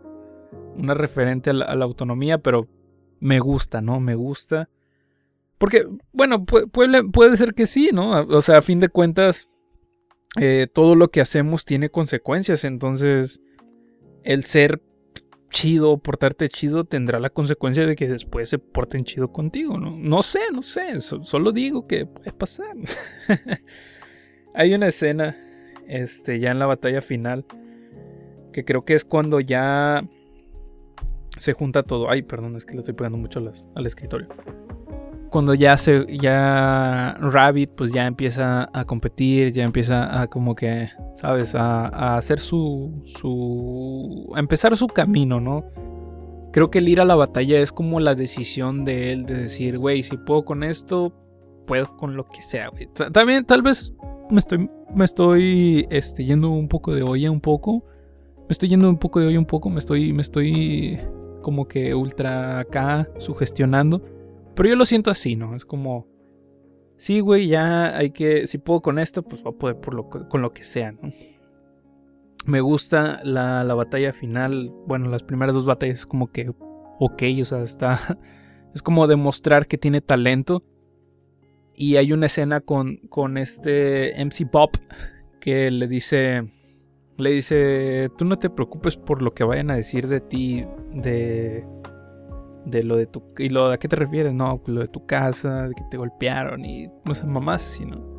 una 0.76 0.94
referente 0.94 1.50
a 1.50 1.52
la 1.52 1.84
autonomía, 1.84 2.38
pero 2.38 2.66
me 3.20 3.38
gusta, 3.38 3.80
¿no? 3.80 4.00
Me 4.00 4.16
gusta. 4.16 4.68
Porque, 5.62 5.86
bueno, 6.12 6.44
puede, 6.44 7.36
ser 7.36 7.54
que 7.54 7.66
sí, 7.66 7.90
¿no? 7.92 8.26
O 8.26 8.42
sea, 8.42 8.58
a 8.58 8.62
fin 8.62 8.80
de 8.80 8.88
cuentas, 8.88 9.46
eh, 10.40 10.66
todo 10.66 10.96
lo 10.96 11.12
que 11.12 11.20
hacemos 11.20 11.64
tiene 11.64 11.88
consecuencias. 11.88 12.64
Entonces, 12.64 13.40
el 14.24 14.42
ser 14.42 14.82
chido, 15.50 15.98
portarte 15.98 16.48
chido, 16.48 16.82
tendrá 16.82 17.20
la 17.20 17.30
consecuencia 17.30 17.86
de 17.86 17.94
que 17.94 18.08
después 18.08 18.48
se 18.48 18.58
porten 18.58 19.04
chido 19.04 19.30
contigo, 19.30 19.78
¿no? 19.78 19.96
No 19.96 20.22
sé, 20.22 20.40
no 20.52 20.62
sé, 20.62 20.98
solo 20.98 21.52
digo 21.52 21.86
que 21.86 22.06
puede 22.06 22.32
pasar. 22.32 22.74
Hay 24.54 24.74
una 24.74 24.88
escena, 24.88 25.36
este, 25.86 26.40
ya 26.40 26.48
en 26.48 26.58
la 26.58 26.66
batalla 26.66 27.00
final, 27.00 27.46
que 28.52 28.64
creo 28.64 28.84
que 28.84 28.94
es 28.94 29.04
cuando 29.04 29.38
ya 29.38 30.04
se 31.38 31.52
junta 31.52 31.84
todo. 31.84 32.10
Ay, 32.10 32.22
perdón, 32.22 32.56
es 32.56 32.66
que 32.66 32.72
le 32.72 32.80
estoy 32.80 32.94
pegando 32.94 33.18
mucho 33.18 33.38
al 33.76 33.86
escritorio 33.86 34.26
cuando 35.32 35.54
ya 35.54 35.76
se 35.76 36.06
ya 36.18 37.16
Rabbit 37.18 37.70
pues 37.74 37.90
ya 37.90 38.06
empieza 38.06 38.68
a 38.72 38.84
competir, 38.84 39.50
ya 39.50 39.64
empieza 39.64 40.20
a 40.20 40.28
como 40.28 40.54
que, 40.54 40.90
sabes, 41.14 41.54
a, 41.54 42.16
hacer 42.16 42.38
su 42.38 43.02
su 43.06 44.30
a 44.36 44.38
empezar 44.38 44.76
su 44.76 44.86
camino, 44.86 45.40
¿no? 45.40 45.64
Creo 46.52 46.70
que 46.70 46.78
el 46.78 46.88
ir 46.88 47.00
a 47.00 47.06
la 47.06 47.14
batalla 47.14 47.58
es 47.58 47.72
como 47.72 47.98
la 47.98 48.14
decisión 48.14 48.84
de 48.84 49.12
él 49.12 49.24
de 49.24 49.34
decir, 49.34 49.78
güey, 49.78 50.02
si 50.02 50.18
puedo 50.18 50.44
con 50.44 50.62
esto, 50.62 51.12
puedo 51.66 51.96
con 51.96 52.14
lo 52.14 52.28
que 52.28 52.42
sea, 52.42 52.68
güey. 52.68 52.88
También 53.12 53.46
tal 53.46 53.62
vez 53.62 53.94
me 54.30 54.38
estoy 54.38 54.68
me 54.94 55.06
estoy 55.06 55.86
este, 55.90 56.26
yendo 56.26 56.50
un 56.50 56.68
poco 56.68 56.94
de 56.94 57.02
olla 57.02 57.30
un 57.30 57.40
poco. 57.40 57.84
Me 58.42 58.50
estoy 58.50 58.68
yendo 58.68 58.90
un 58.90 58.98
poco 58.98 59.18
de 59.18 59.28
olla 59.28 59.38
un 59.38 59.46
poco, 59.46 59.70
me 59.70 59.78
estoy 59.78 60.12
me 60.12 60.20
estoy 60.20 61.00
como 61.40 61.66
que 61.66 61.94
ultra 61.94 62.60
acá 62.60 63.08
sugestionando. 63.18 64.11
Pero 64.54 64.68
yo 64.68 64.76
lo 64.76 64.84
siento 64.84 65.10
así, 65.10 65.36
¿no? 65.36 65.54
Es 65.54 65.64
como, 65.64 66.06
sí, 66.96 67.20
güey, 67.20 67.48
ya 67.48 67.96
hay 67.96 68.10
que, 68.10 68.46
si 68.46 68.58
puedo 68.58 68.80
con 68.80 68.98
esto, 68.98 69.22
pues 69.22 69.44
va 69.44 69.50
a 69.50 69.54
poder 69.54 69.80
por 69.80 69.94
lo, 69.94 70.08
con 70.08 70.42
lo 70.42 70.52
que 70.52 70.64
sea, 70.64 70.92
¿no? 70.92 71.12
Me 72.44 72.60
gusta 72.60 73.20
la, 73.22 73.62
la, 73.62 73.74
batalla 73.74 74.12
final, 74.12 74.72
bueno, 74.86 75.08
las 75.08 75.22
primeras 75.22 75.54
dos 75.54 75.64
batallas 75.64 76.00
es 76.00 76.06
como 76.06 76.32
que, 76.32 76.52
ok, 76.98 77.22
o 77.40 77.44
sea, 77.44 77.62
está, 77.62 77.98
es 78.74 78.82
como 78.82 79.06
demostrar 79.06 79.66
que 79.66 79.78
tiene 79.78 80.00
talento. 80.00 80.64
Y 81.74 81.96
hay 81.96 82.12
una 82.12 82.26
escena 82.26 82.60
con, 82.60 82.98
con 83.08 83.38
este 83.38 84.12
MC 84.22 84.48
Pop 84.50 84.76
que 85.40 85.70
le 85.70 85.88
dice, 85.88 86.52
le 87.16 87.30
dice, 87.30 88.10
tú 88.16 88.24
no 88.24 88.36
te 88.36 88.50
preocupes 88.50 88.96
por 88.96 89.22
lo 89.22 89.32
que 89.32 89.44
vayan 89.44 89.70
a 89.70 89.76
decir 89.76 90.06
de 90.06 90.20
ti, 90.20 90.64
de 90.92 91.64
de 92.64 92.82
lo 92.82 92.96
de 92.96 93.06
tu... 93.06 93.22
¿Y 93.38 93.48
lo 93.48 93.66
a 93.66 93.78
qué 93.78 93.88
te 93.88 93.96
refieres? 93.96 94.34
No, 94.34 94.60
lo 94.66 94.80
de 94.80 94.88
tu 94.88 95.06
casa, 95.06 95.68
de 95.68 95.74
que 95.74 95.84
te 95.90 95.96
golpearon 95.96 96.64
y 96.64 96.88
no 97.04 97.14
sé, 97.14 97.26
mamás 97.26 97.64
así, 97.64 97.84
¿no? 97.84 98.12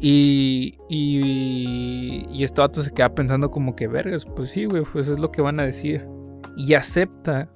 Y, 0.00 0.78
y, 0.88 2.26
y 2.30 2.42
este 2.42 2.62
vato 2.62 2.82
se 2.82 2.90
queda 2.92 3.14
pensando 3.14 3.50
como 3.50 3.76
que, 3.76 3.86
vergas, 3.86 4.24
pues 4.24 4.50
sí, 4.50 4.64
güey, 4.64 4.82
pues 4.90 5.08
es 5.08 5.18
lo 5.18 5.30
que 5.30 5.42
van 5.42 5.60
a 5.60 5.64
decir. 5.64 6.08
Y 6.56 6.72
acepta 6.74 7.50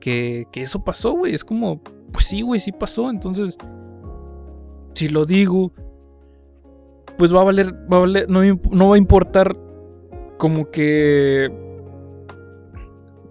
que, 0.00 0.46
que 0.50 0.62
eso 0.62 0.82
pasó, 0.82 1.12
güey. 1.12 1.34
Es 1.34 1.44
como, 1.44 1.82
pues 2.12 2.24
sí, 2.24 2.42
güey, 2.42 2.58
sí 2.58 2.72
pasó. 2.72 3.10
Entonces, 3.10 3.56
si 4.94 5.08
lo 5.08 5.24
digo, 5.24 5.72
pues 7.16 7.32
va 7.32 7.42
a 7.42 7.44
valer, 7.44 7.72
va 7.90 7.98
a 7.98 8.00
valer, 8.00 8.28
no 8.28 8.88
va 8.88 8.94
a 8.96 8.98
importar 8.98 9.56
como 10.36 10.70
que 10.70 11.63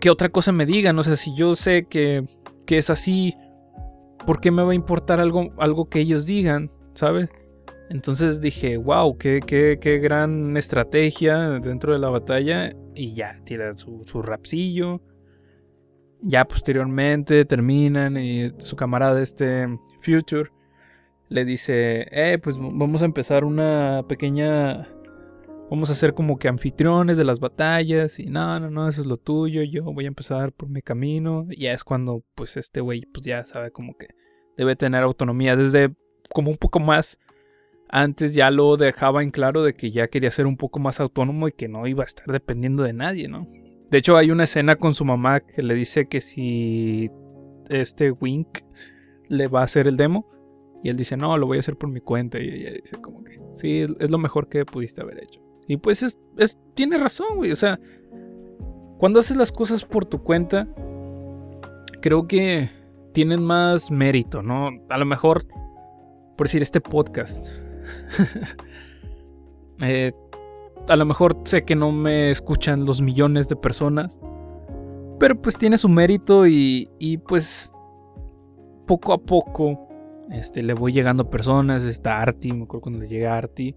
que 0.04 0.10
otra 0.10 0.28
cosa 0.28 0.52
me 0.52 0.66
digan. 0.66 1.00
O 1.00 1.04
sea, 1.04 1.16
si 1.16 1.34
yo 1.34 1.56
sé 1.56 1.86
que, 1.86 2.26
que 2.68 2.78
es 2.78 2.90
así, 2.90 3.38
¿por 4.26 4.42
qué 4.42 4.52
me 4.52 4.62
va 4.62 4.74
a 4.74 4.76
importar 4.76 5.22
algo, 5.22 5.54
algo 5.58 5.88
que 5.88 6.02
ellos 6.02 6.26
digan? 6.26 6.70
¿Sabes? 6.94 7.30
Entonces 7.90 8.42
dije, 8.42 8.76
wow, 8.76 9.18
qué, 9.18 9.40
qué, 9.48 9.78
qué, 9.80 10.00
gran 10.00 10.58
estrategia 10.58 11.52
dentro 11.62 11.94
de 11.94 12.00
la 12.00 12.10
batalla. 12.10 12.74
Y 12.94 13.14
ya, 13.14 13.40
tira 13.46 13.78
su, 13.78 14.02
su 14.04 14.22
rapsillo. 14.22 15.00
Ya 16.22 16.44
posteriormente 16.44 17.46
terminan 17.46 18.18
y 18.18 18.52
su 18.58 18.76
camarada 18.76 19.22
este 19.22 19.70
Future 20.02 20.50
le 21.30 21.46
dice, 21.46 22.08
eh, 22.12 22.40
pues 22.44 22.58
vamos 22.60 23.04
a 23.04 23.06
empezar 23.06 23.46
una 23.46 24.04
pequeña 24.10 24.86
vamos 25.74 25.90
a 25.90 25.96
ser 25.96 26.14
como 26.14 26.38
que 26.38 26.48
anfitriones 26.48 27.18
de 27.18 27.24
las 27.24 27.40
batallas 27.40 28.20
y 28.20 28.28
no, 28.28 28.60
no, 28.60 28.70
no, 28.70 28.88
eso 28.88 29.02
es 29.02 29.08
lo 29.08 29.18
tuyo, 29.18 29.64
yo 29.64 29.84
voy 29.86 30.06
a 30.06 30.08
empezar 30.08 30.52
por 30.52 30.70
mi 30.70 30.84
camino. 30.84 31.48
Y 31.50 31.62
ya 31.62 31.74
es 31.74 31.84
cuando 31.84 32.24
pues 32.36 32.58
este 32.58 32.80
güey 32.80 33.08
pues 33.12 33.26
ya 33.26 33.44
sabe 33.44 33.72
como 33.72 33.98
que 33.98 34.10
debe 34.56 34.76
tener 34.76 35.02
autonomía 35.02 35.56
desde 35.56 35.96
como 36.32 36.52
un 36.52 36.58
poco 36.58 36.80
más 36.80 37.18
antes 37.90 38.36
ya 38.36 38.52
lo 38.52 38.78
dejaba 38.78 39.24
en 39.24 39.32
claro 39.32 39.64
de 39.64 39.74
que 39.74 39.90
ya 39.90 40.10
quería 40.10 40.30
ser 40.30 40.46
un 40.46 40.58
poco 40.58 40.80
más 40.80 41.00
autónomo 41.00 41.48
y 41.48 41.54
que 41.54 41.68
no 41.68 41.88
iba 41.88 42.04
a 42.04 42.06
estar 42.06 42.28
dependiendo 42.28 42.84
de 42.84 42.94
nadie, 42.94 43.28
¿no? 43.28 43.48
De 43.90 43.98
hecho 43.98 44.16
hay 44.16 44.30
una 44.30 44.44
escena 44.44 44.76
con 44.76 44.94
su 44.94 45.06
mamá 45.06 45.40
que 45.40 45.64
le 45.64 45.74
dice 45.74 46.08
que 46.08 46.22
si 46.22 47.10
este 47.70 48.12
Wink 48.12 48.60
le 49.28 49.48
va 49.48 49.62
a 49.62 49.64
hacer 49.64 49.88
el 49.88 49.98
demo 49.98 50.30
y 50.84 50.90
él 50.90 50.98
dice, 50.98 51.18
no, 51.18 51.36
lo 51.36 51.48
voy 51.48 51.58
a 51.58 51.62
hacer 51.62 51.78
por 51.78 51.90
mi 51.90 52.00
cuenta. 52.00 52.40
Y 52.40 52.48
ella 52.48 52.74
dice, 52.74 52.98
como 52.98 53.24
que, 53.24 53.40
sí, 53.56 53.88
es 54.00 54.12
lo 54.12 54.18
mejor 54.20 54.50
que 54.50 54.66
pudiste 54.66 55.02
haber 55.02 55.24
hecho. 55.24 55.43
Y 55.68 55.78
pues 55.78 56.04
es, 56.04 56.20
tiene 56.74 56.98
razón, 56.98 57.36
güey. 57.36 57.52
O 57.52 57.56
sea, 57.56 57.80
cuando 58.98 59.20
haces 59.20 59.38
las 59.38 59.52
cosas 59.52 59.86
por 59.86 60.06
tu 60.06 60.24
cuenta, 60.24 60.68
creo 62.02 62.28
que 62.28 62.70
tienen 63.14 63.44
más 63.44 63.92
mérito, 63.92 64.42
¿no? 64.42 64.70
A 64.90 64.98
lo 64.98 65.06
mejor, 65.06 65.46
por 66.38 66.48
decir, 66.48 66.62
este 66.62 66.82
podcast. 66.82 67.48
Eh, 69.82 70.14
a 70.88 70.96
lo 70.96 71.04
mejor 71.04 71.36
sé 71.44 71.66
que 71.66 71.76
no 71.76 71.92
me 71.92 72.30
escuchan 72.30 72.86
los 72.86 73.02
millones 73.02 73.50
de 73.50 73.56
personas. 73.58 74.22
Pero 75.20 75.42
pues 75.42 75.58
tiene 75.58 75.78
su 75.78 75.90
mérito 75.90 76.48
y, 76.48 76.90
y 77.00 77.18
pues 77.18 77.74
poco 78.86 79.12
a 79.12 79.18
poco 79.18 79.88
este, 80.32 80.62
le 80.62 80.74
voy 80.74 80.94
llegando 80.94 81.24
a 81.24 81.30
personas. 81.30 81.84
Está 81.84 82.22
Arti, 82.22 82.52
me 82.54 82.64
acuerdo 82.64 82.82
cuando 82.82 83.00
le 83.00 83.08
llega 83.08 83.38
Arti. 83.38 83.76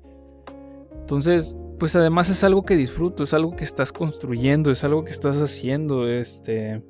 Entonces, 1.00 1.56
pues 1.78 1.96
además 1.96 2.30
es 2.30 2.42
algo 2.44 2.64
que 2.64 2.76
disfruto, 2.76 3.24
es 3.24 3.34
algo 3.34 3.54
que 3.54 3.64
estás 3.64 3.92
construyendo, 3.92 4.70
es 4.70 4.84
algo 4.84 5.04
que 5.04 5.10
estás 5.10 5.36
haciendo, 5.40 6.08
este, 6.08 6.82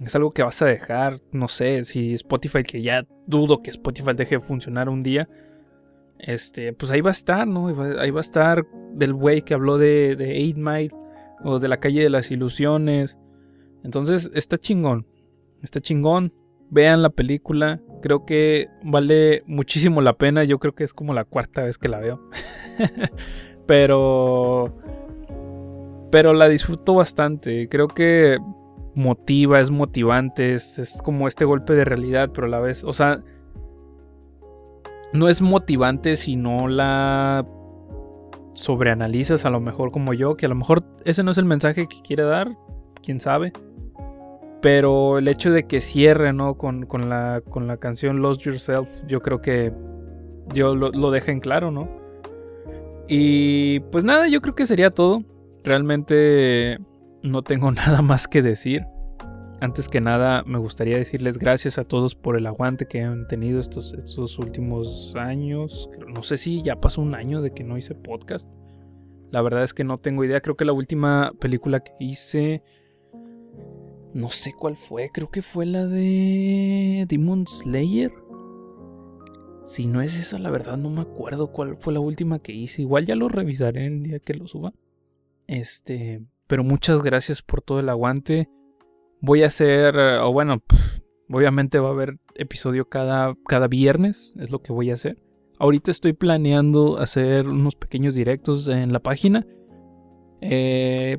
es 0.00 0.14
algo 0.14 0.32
que 0.32 0.42
vas 0.42 0.60
a 0.62 0.66
dejar, 0.66 1.20
no 1.32 1.48
sé, 1.48 1.84
si 1.84 2.14
Spotify, 2.14 2.62
que 2.62 2.82
ya 2.82 3.06
dudo 3.26 3.62
que 3.62 3.70
Spotify 3.70 4.12
deje 4.14 4.36
de 4.36 4.40
funcionar 4.40 4.88
un 4.88 5.02
día, 5.02 5.28
este, 6.18 6.72
pues 6.72 6.90
ahí 6.90 7.00
va 7.00 7.10
a 7.10 7.12
estar, 7.12 7.46
¿no? 7.46 7.68
Ahí 7.98 8.10
va, 8.10 8.20
a 8.20 8.20
estar 8.20 8.66
del 8.92 9.14
güey 9.14 9.42
que 9.42 9.54
habló 9.54 9.78
de, 9.78 10.16
de 10.16 10.50
8 10.50 10.58
Mile 10.58 10.90
o 11.44 11.58
de 11.58 11.68
la 11.68 11.78
calle 11.78 12.02
de 12.02 12.10
las 12.10 12.30
ilusiones. 12.30 13.18
Entonces, 13.84 14.30
está 14.34 14.58
chingón, 14.58 15.06
está 15.62 15.80
chingón. 15.80 16.34
Vean 16.72 17.02
la 17.02 17.10
película, 17.10 17.80
creo 18.00 18.24
que 18.24 18.68
vale 18.84 19.42
muchísimo 19.46 20.02
la 20.02 20.12
pena, 20.12 20.44
yo 20.44 20.60
creo 20.60 20.74
que 20.74 20.84
es 20.84 20.94
como 20.94 21.14
la 21.14 21.24
cuarta 21.24 21.62
vez 21.62 21.78
que 21.78 21.88
la 21.88 21.98
veo. 21.98 22.20
Pero. 23.70 24.74
Pero 26.10 26.32
la 26.32 26.48
disfruto 26.48 26.94
bastante. 26.94 27.68
Creo 27.68 27.86
que 27.86 28.36
motiva, 28.96 29.60
es 29.60 29.70
motivante. 29.70 30.54
Es, 30.54 31.00
como 31.04 31.28
este 31.28 31.44
golpe 31.44 31.74
de 31.74 31.84
realidad, 31.84 32.30
pero 32.34 32.48
a 32.48 32.50
la 32.50 32.58
vez. 32.58 32.82
O 32.82 32.92
sea. 32.92 33.22
No 35.12 35.28
es 35.28 35.40
motivante 35.40 36.16
si 36.16 36.34
no 36.34 36.66
la 36.66 37.46
sobreanalizas 38.54 39.44
a 39.44 39.50
lo 39.50 39.60
mejor 39.60 39.92
como 39.92 40.14
yo, 40.14 40.36
que 40.36 40.46
a 40.46 40.48
lo 40.48 40.56
mejor 40.56 40.82
ese 41.04 41.22
no 41.22 41.30
es 41.30 41.38
el 41.38 41.44
mensaje 41.44 41.86
que 41.86 42.02
quiere 42.02 42.24
dar, 42.24 42.50
quién 43.04 43.20
sabe. 43.20 43.52
Pero 44.62 45.18
el 45.18 45.28
hecho 45.28 45.52
de 45.52 45.68
que 45.68 45.80
cierre, 45.80 46.32
¿no? 46.32 46.54
Con, 46.54 46.88
la, 47.08 47.40
con 47.48 47.68
la 47.68 47.76
canción 47.76 48.20
Lost 48.20 48.42
Yourself, 48.42 48.88
yo 49.06 49.20
creo 49.20 49.40
que 49.40 49.72
yo 50.52 50.74
lo, 50.74 50.90
lo 50.90 51.12
deja 51.12 51.30
en 51.30 51.38
claro, 51.38 51.70
¿no? 51.70 51.99
Y 53.12 53.80
pues 53.90 54.04
nada, 54.04 54.28
yo 54.28 54.40
creo 54.40 54.54
que 54.54 54.66
sería 54.66 54.90
todo. 54.90 55.24
Realmente 55.64 56.78
no 57.24 57.42
tengo 57.42 57.72
nada 57.72 58.02
más 58.02 58.28
que 58.28 58.40
decir. 58.40 58.86
Antes 59.60 59.88
que 59.88 60.00
nada, 60.00 60.44
me 60.46 60.58
gustaría 60.58 60.96
decirles 60.96 61.36
gracias 61.36 61.76
a 61.76 61.84
todos 61.84 62.14
por 62.14 62.38
el 62.38 62.46
aguante 62.46 62.86
que 62.86 63.02
han 63.02 63.26
tenido 63.26 63.58
estos, 63.58 63.94
estos 63.94 64.38
últimos 64.38 65.12
años. 65.16 65.90
No 66.06 66.22
sé 66.22 66.36
si 66.36 66.62
ya 66.62 66.80
pasó 66.80 67.02
un 67.02 67.16
año 67.16 67.42
de 67.42 67.52
que 67.52 67.64
no 67.64 67.76
hice 67.76 67.96
podcast. 67.96 68.48
La 69.32 69.42
verdad 69.42 69.64
es 69.64 69.74
que 69.74 69.82
no 69.82 69.98
tengo 69.98 70.22
idea. 70.24 70.40
Creo 70.40 70.56
que 70.56 70.64
la 70.64 70.72
última 70.72 71.32
película 71.40 71.80
que 71.80 71.92
hice... 71.98 72.62
No 74.14 74.30
sé 74.30 74.52
cuál 74.56 74.76
fue. 74.76 75.10
Creo 75.12 75.30
que 75.30 75.42
fue 75.42 75.66
la 75.66 75.84
de 75.84 77.06
Demon 77.08 77.44
Slayer. 77.48 78.12
Si 79.64 79.86
no 79.86 80.00
es 80.00 80.18
esa, 80.18 80.38
la 80.38 80.50
verdad 80.50 80.76
no 80.76 80.90
me 80.90 81.02
acuerdo 81.02 81.52
cuál 81.52 81.76
fue 81.78 81.92
la 81.92 82.00
última 82.00 82.40
que 82.40 82.52
hice. 82.52 82.82
Igual 82.82 83.06
ya 83.06 83.14
lo 83.14 83.28
revisaré 83.28 83.86
el 83.86 84.02
día 84.02 84.18
que 84.18 84.34
lo 84.34 84.46
suba. 84.46 84.72
Este, 85.46 86.22
pero 86.46 86.64
muchas 86.64 87.02
gracias 87.02 87.42
por 87.42 87.62
todo 87.62 87.80
el 87.80 87.88
aguante. 87.88 88.48
Voy 89.20 89.42
a 89.42 89.48
hacer, 89.48 89.96
o 89.96 90.32
bueno, 90.32 90.62
Obviamente 91.32 91.78
va 91.78 91.88
a 91.88 91.92
haber 91.92 92.18
episodio 92.34 92.88
cada, 92.88 93.36
cada 93.46 93.68
viernes, 93.68 94.34
es 94.40 94.50
lo 94.50 94.60
que 94.60 94.72
voy 94.72 94.90
a 94.90 94.94
hacer. 94.94 95.22
Ahorita 95.60 95.90
estoy 95.90 96.12
planeando 96.12 96.98
hacer 96.98 97.46
unos 97.46 97.76
pequeños 97.76 98.14
directos 98.14 98.66
en 98.66 98.92
la 98.92 98.98
página. 98.98 99.46
Eh, 100.40 101.18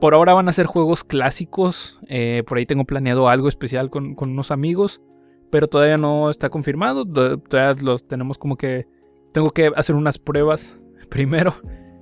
por 0.00 0.14
ahora 0.14 0.34
van 0.34 0.48
a 0.48 0.52
ser 0.52 0.66
juegos 0.66 1.02
clásicos. 1.02 1.98
Eh, 2.06 2.44
por 2.46 2.58
ahí 2.58 2.66
tengo 2.66 2.84
planeado 2.84 3.28
algo 3.28 3.48
especial 3.48 3.90
con, 3.90 4.14
unos 4.16 4.52
amigos. 4.52 5.02
Pero 5.50 5.66
todavía 5.66 5.98
no 5.98 6.30
está 6.30 6.50
confirmado. 6.50 7.04
Todavía 7.04 7.82
los 7.82 8.06
tenemos 8.06 8.38
como 8.38 8.56
que... 8.56 8.86
Tengo 9.32 9.50
que 9.50 9.72
hacer 9.76 9.96
unas 9.96 10.18
pruebas 10.18 10.76
primero. 11.08 11.54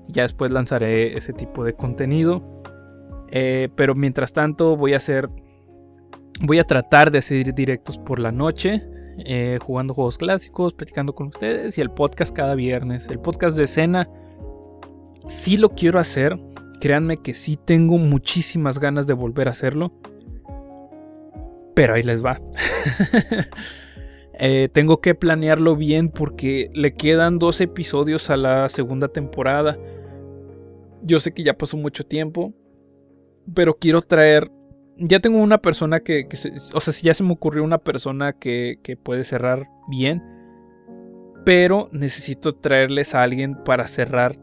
Ya 0.09 0.23
después 0.23 0.51
lanzaré 0.51 1.17
ese 1.17 1.33
tipo 1.33 1.65
de 1.65 1.75
contenido. 1.75 2.43
Eh, 3.31 3.69
pero 3.77 3.95
mientras 3.95 4.33
tanto 4.33 4.77
voy 4.77 4.95
a 4.95 4.99
hacer... 4.99 5.29
Voy 6.41 6.59
a 6.59 6.65
tratar 6.65 7.11
de 7.11 7.19
hacer 7.19 7.55
directos 7.55 7.99
por 7.99 8.19
la 8.19 8.33
noche. 8.33 8.83
Eh, 9.19 9.59
jugando 9.63 9.95
juegos 9.95 10.17
clásicos, 10.17 10.73
platicando 10.73 11.15
con 11.15 11.29
ustedes 11.29 11.77
y 11.77 11.81
el 11.81 11.91
podcast 11.91 12.35
cada 12.35 12.55
viernes. 12.55 13.09
El 13.09 13.21
podcast 13.21 13.57
de 13.57 13.65
escena 13.65 14.09
sí 15.29 15.57
lo 15.57 15.71
quiero 15.71 15.99
hacer. 15.99 16.39
Créanme 16.81 17.19
que 17.19 17.35
sí 17.35 17.57
tengo 17.57 17.99
muchísimas 17.99 18.79
ganas 18.79 19.07
de 19.07 19.15
volver 19.15 19.49
a 19.49 19.53
hacerlo. 19.53 19.93
Pero 21.75 21.95
ahí 21.95 22.03
les 22.03 22.25
va. 22.25 22.39
Eh, 24.45 24.71
tengo 24.73 25.01
que 25.01 25.15
planearlo 25.15 25.77
bien 25.77 26.09
porque 26.09 26.71
le 26.73 26.95
quedan 26.95 27.39
dos 27.39 27.61
episodios 27.61 28.29
a 28.31 28.37
la 28.37 28.69
segunda 28.71 29.07
temporada. 29.09 29.79
Yo 31.03 31.21
sé 31.21 31.33
que 31.33 31.45
ya 31.45 31.57
pasó 31.57 31.77
mucho 31.77 32.05
tiempo. 32.05 32.53
Pero 33.55 33.75
quiero 33.75 34.01
traer 34.01 34.51
ya 34.97 35.21
tengo 35.21 35.39
una 35.39 35.59
persona 35.59 36.01
que, 36.01 36.29
o 36.75 36.81
sea, 36.81 36.95
ya 37.03 37.15
se 37.15 37.25
me 37.25 37.33
ocurrió 37.33 37.65
una 37.65 37.79
persona 37.79 38.33
que, 38.33 38.79
que 38.83 38.97
puede 38.97 39.25
cerrar 39.25 39.69
bien, 39.89 40.23
pero 41.45 41.89
necesito 41.93 42.55
traerles 42.55 43.15
a 43.15 43.23
alguien 43.23 43.57
para 43.65 43.89
cerrar, 43.89 44.39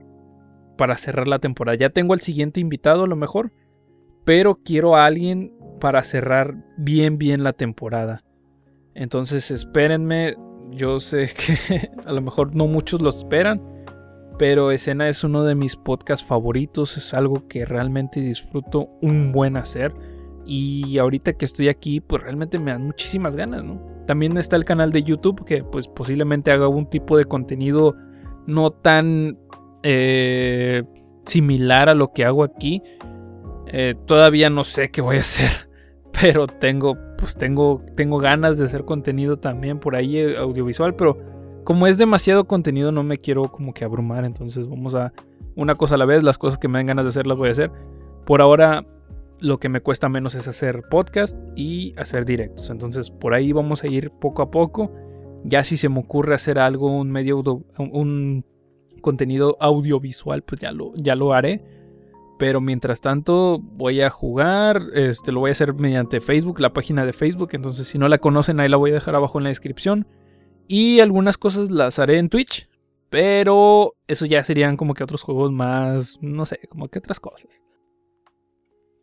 para 0.78 0.98
cerrar 0.98 1.28
la 1.28 1.40
temporada. 1.40 1.78
Ya 1.78 1.90
tengo 1.90 2.14
al 2.14 2.22
siguiente 2.22 2.60
invitado 2.60 3.04
a 3.04 3.08
lo 3.08 3.16
mejor, 3.16 3.52
pero 4.30 4.60
quiero 4.64 4.96
a 4.96 5.08
alguien 5.08 5.52
para 5.80 6.04
cerrar 6.04 6.54
bien, 6.78 7.18
bien 7.18 7.42
la 7.42 7.52
temporada. 7.52 8.24
Entonces 8.94 9.50
espérenme, 9.50 10.36
yo 10.70 11.00
sé 11.00 11.32
que 11.68 11.90
a 12.06 12.12
lo 12.12 12.22
mejor 12.22 12.56
no 12.56 12.68
muchos 12.68 13.02
lo 13.02 13.10
esperan, 13.10 13.60
pero 14.38 14.70
Escena 14.70 15.08
es 15.08 15.24
uno 15.24 15.46
de 15.46 15.56
mis 15.56 15.76
podcasts 15.76 16.24
favoritos, 16.24 16.96
es 16.96 17.16
algo 17.16 17.48
que 17.48 17.66
realmente 17.66 18.20
disfruto 18.20 18.92
un 19.02 19.32
buen 19.32 19.58
hacer. 19.58 19.96
Y 20.46 21.00
ahorita 21.00 21.34
que 21.34 21.46
estoy 21.46 21.68
aquí, 21.68 22.00
pues 22.00 22.22
realmente 22.22 22.60
me 22.60 22.70
dan 22.70 22.84
muchísimas 22.84 23.36
ganas, 23.36 23.64
¿no? 23.64 23.82
También 24.06 24.38
está 24.38 24.58
el 24.58 24.64
canal 24.64 24.92
de 24.92 25.02
YouTube 25.02 25.44
que 25.44 25.64
pues 25.64 25.88
posiblemente 25.88 26.52
haga 26.52 26.68
un 26.68 26.88
tipo 26.88 27.18
de 27.18 27.24
contenido 27.26 27.96
no 28.46 28.70
tan 28.70 29.40
eh, 29.82 30.84
similar 31.26 31.90
a 31.90 31.96
lo 31.96 32.14
que 32.14 32.26
hago 32.26 32.44
aquí. 32.44 32.84
Eh, 33.70 33.96
todavía 34.06 34.50
no 34.50 34.64
sé 34.64 34.90
qué 34.90 35.02
voy 35.02 35.18
a 35.18 35.20
hacer, 35.20 35.70
pero 36.22 36.48
tengo 36.48 36.98
pues 37.18 37.36
tengo 37.36 37.84
tengo 37.96 38.18
ganas 38.18 38.58
de 38.58 38.66
hacer 38.66 38.86
contenido 38.86 39.38
también 39.38 39.80
por 39.80 39.96
ahí 39.96 40.18
eh, 40.18 40.38
audiovisual, 40.38 40.96
pero 40.96 41.18
como 41.64 41.86
es 41.86 41.98
demasiado 41.98 42.46
contenido 42.46 42.92
no 42.92 43.04
me 43.04 43.20
quiero 43.20 43.52
como 43.52 43.74
que 43.74 43.86
abrumar, 43.86 44.26
entonces 44.26 44.68
vamos 44.68 44.96
a 44.96 45.14
una 45.56 45.76
cosa 45.76 45.96
a 45.96 45.98
la 45.98 46.06
vez, 46.06 46.24
las 46.24 46.38
cosas 46.38 46.58
que 46.58 46.68
me 46.68 46.80
dan 46.80 46.88
ganas 46.88 47.06
de 47.06 47.10
hacer 47.10 47.28
las 47.28 47.38
voy 47.38 47.50
a 47.50 47.52
hacer. 47.52 47.72
Por 48.26 48.42
ahora 48.42 48.86
lo 49.40 49.60
que 49.60 49.70
me 49.70 49.82
cuesta 49.82 50.10
menos 50.10 50.36
es 50.36 50.48
hacer 50.48 50.84
podcast 50.90 51.38
y 51.56 51.94
hacer 51.98 52.26
directos. 52.26 52.70
Entonces 52.70 53.12
por 53.12 53.34
ahí 53.34 53.52
vamos 53.52 53.84
a 53.84 53.88
ir 53.88 54.12
poco 54.12 54.42
a 54.42 54.52
poco. 54.52 54.92
Ya 55.44 55.64
si 55.64 55.78
se 55.78 55.90
me 55.90 56.00
ocurre 56.00 56.36
hacer 56.36 56.60
algo, 56.60 56.88
un 56.96 57.12
medio, 57.12 57.42
un 57.78 58.46
contenido 59.02 59.58
audiovisual, 59.60 60.44
pues 60.44 60.62
ya 60.62 60.72
lo, 60.72 60.94
ya 60.96 61.16
lo 61.16 61.34
haré. 61.34 61.64
Pero 62.40 62.62
mientras 62.62 63.02
tanto 63.02 63.60
voy 63.60 64.02
a 64.02 64.10
jugar, 64.10 64.82
este, 64.96 65.34
lo 65.34 65.42
voy 65.42 65.50
a 65.50 65.52
hacer 65.52 65.74
mediante 65.74 66.22
Facebook, 66.22 66.62
la 66.62 66.74
página 66.74 67.06
de 67.06 67.14
Facebook. 67.14 67.50
Entonces 67.52 67.86
si 67.88 67.98
no 68.00 68.08
la 68.08 68.18
conocen 68.18 68.60
ahí 68.60 68.70
la 68.70 68.78
voy 68.78 68.92
a 68.92 68.96
dejar 68.96 69.14
abajo 69.14 69.38
en 69.38 69.44
la 69.44 69.50
descripción. 69.50 70.08
Y 70.68 71.02
algunas 71.02 71.38
cosas 71.38 71.70
las 71.70 72.00
haré 72.00 72.18
en 72.18 72.30
Twitch. 72.30 72.70
Pero 73.10 73.96
eso 74.08 74.26
ya 74.26 74.44
serían 74.44 74.78
como 74.78 74.94
que 74.94 75.04
otros 75.04 75.24
juegos 75.24 75.52
más, 75.52 76.18
no 76.22 76.46
sé, 76.46 76.60
como 76.70 76.88
que 76.88 77.00
otras 77.00 77.20
cosas. 77.20 77.62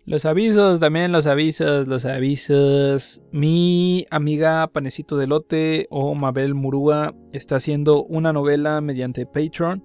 Los 0.07 0.25
avisos, 0.25 0.79
también 0.79 1.11
los 1.11 1.27
avisos, 1.27 1.89
los 1.89 2.05
avisos. 2.05 3.21
Mi 3.33 4.07
amiga 4.11 4.69
Panecito 4.69 5.17
de 5.17 5.27
Lote 5.27 5.89
o 5.91 6.15
Mabel 6.15 6.55
Murúa 6.55 7.15
está 7.33 7.57
haciendo 7.57 8.05
una 8.05 8.33
novela 8.33 8.81
mediante 8.81 9.27
Patreon. 9.27 9.83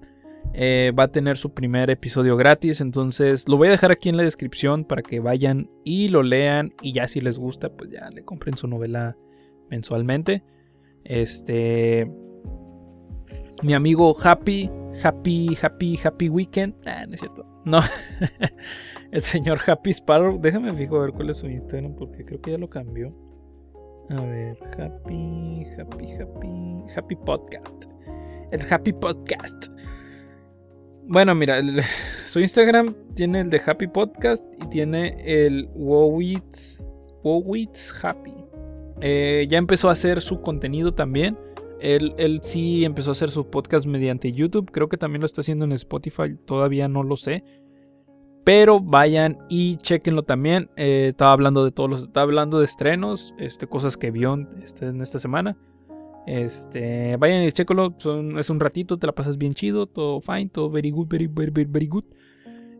Eh, 0.54 0.92
va 0.98 1.04
a 1.04 1.08
tener 1.08 1.38
su 1.38 1.54
primer 1.54 1.88
episodio 1.88 2.36
gratis, 2.36 2.82
entonces 2.82 3.48
lo 3.48 3.56
voy 3.56 3.68
a 3.68 3.70
dejar 3.70 3.90
aquí 3.90 4.10
en 4.10 4.18
la 4.18 4.22
descripción 4.22 4.84
para 4.84 5.02
que 5.02 5.18
vayan 5.18 5.70
y 5.82 6.08
lo 6.08 6.22
lean 6.22 6.74
y 6.82 6.92
ya 6.92 7.08
si 7.08 7.22
les 7.22 7.38
gusta, 7.38 7.70
pues 7.70 7.90
ya 7.90 8.10
le 8.10 8.22
compren 8.22 8.56
su 8.56 8.68
novela 8.68 9.16
mensualmente. 9.70 10.44
Este, 11.04 12.10
mi 13.62 13.72
amigo 13.72 14.14
Happy, 14.22 14.70
Happy, 15.02 15.56
Happy, 15.60 15.98
Happy 16.02 16.28
Weekend. 16.28 16.74
Ah, 16.86 17.06
no 17.06 17.14
es 17.14 17.20
cierto. 17.20 17.46
No. 17.64 17.80
el 19.10 19.22
señor 19.22 19.60
Happy 19.66 19.90
Sparrow. 19.90 20.38
Déjame 20.40 20.74
fijo 20.74 21.00
ver 21.00 21.12
cuál 21.12 21.30
es 21.30 21.38
su 21.38 21.48
Instagram 21.48 21.94
porque 21.94 22.24
creo 22.24 22.40
que 22.40 22.50
ya 22.50 22.58
lo 22.58 22.68
cambió. 22.68 23.14
A 24.10 24.20
ver, 24.20 24.58
Happy, 24.78 25.64
Happy, 25.78 26.12
Happy, 26.12 26.84
Happy 26.94 27.16
Podcast. 27.16 27.86
El 28.50 28.60
Happy 28.70 28.92
Podcast. 28.92 29.68
Bueno, 31.06 31.34
mira, 31.34 31.60
su 32.26 32.40
Instagram 32.40 32.94
tiene 33.14 33.40
el 33.40 33.50
de 33.50 33.60
Happy 33.64 33.86
Podcast 33.86 34.44
y 34.62 34.68
tiene 34.68 35.16
el 35.24 35.68
Wowitz, 35.74 36.84
Wowitz 37.22 37.92
Happy. 38.02 38.34
Eh, 39.00 39.46
ya 39.48 39.58
empezó 39.58 39.88
a 39.88 39.92
hacer 39.92 40.20
su 40.20 40.40
contenido 40.40 40.92
también. 40.92 41.36
Él, 41.80 42.14
él, 42.16 42.40
sí 42.44 42.84
empezó 42.84 43.10
a 43.10 43.12
hacer 43.12 43.30
su 43.30 43.50
podcast 43.50 43.86
mediante 43.86 44.32
YouTube. 44.32 44.70
Creo 44.70 44.88
que 44.88 44.96
también 44.96 45.20
lo 45.20 45.26
está 45.26 45.40
haciendo 45.40 45.64
en 45.64 45.72
Spotify. 45.72 46.36
Todavía 46.46 46.86
no 46.86 47.02
lo 47.02 47.16
sé. 47.16 47.42
Pero 48.44 48.80
vayan 48.80 49.38
y 49.48 49.76
chequenlo 49.78 50.22
también. 50.22 50.70
Eh, 50.76 51.06
estaba 51.08 51.32
hablando 51.32 51.64
de 51.64 51.72
todos 51.72 51.90
los. 51.90 52.02
Estaba 52.02 52.24
hablando 52.24 52.60
de 52.60 52.64
estrenos. 52.64 53.34
Este, 53.38 53.66
cosas 53.66 53.96
que 53.96 54.12
vio 54.12 54.36
este, 54.62 54.86
en 54.86 55.00
esta 55.00 55.18
semana. 55.18 55.56
Este. 56.26 57.16
Vayan 57.16 57.42
y 57.42 57.52
chequenlo. 57.52 57.94
es 58.38 58.50
un 58.50 58.60
ratito. 58.60 58.98
Te 58.98 59.06
la 59.06 59.12
pasas 59.12 59.38
bien 59.38 59.52
chido. 59.52 59.86
Todo 59.86 60.20
fine. 60.20 60.48
Todo 60.48 60.70
very 60.70 60.90
good. 60.90 61.08
Very, 61.08 61.26
very, 61.26 61.50
very, 61.50 61.68
very 61.70 61.86
good. 61.86 62.04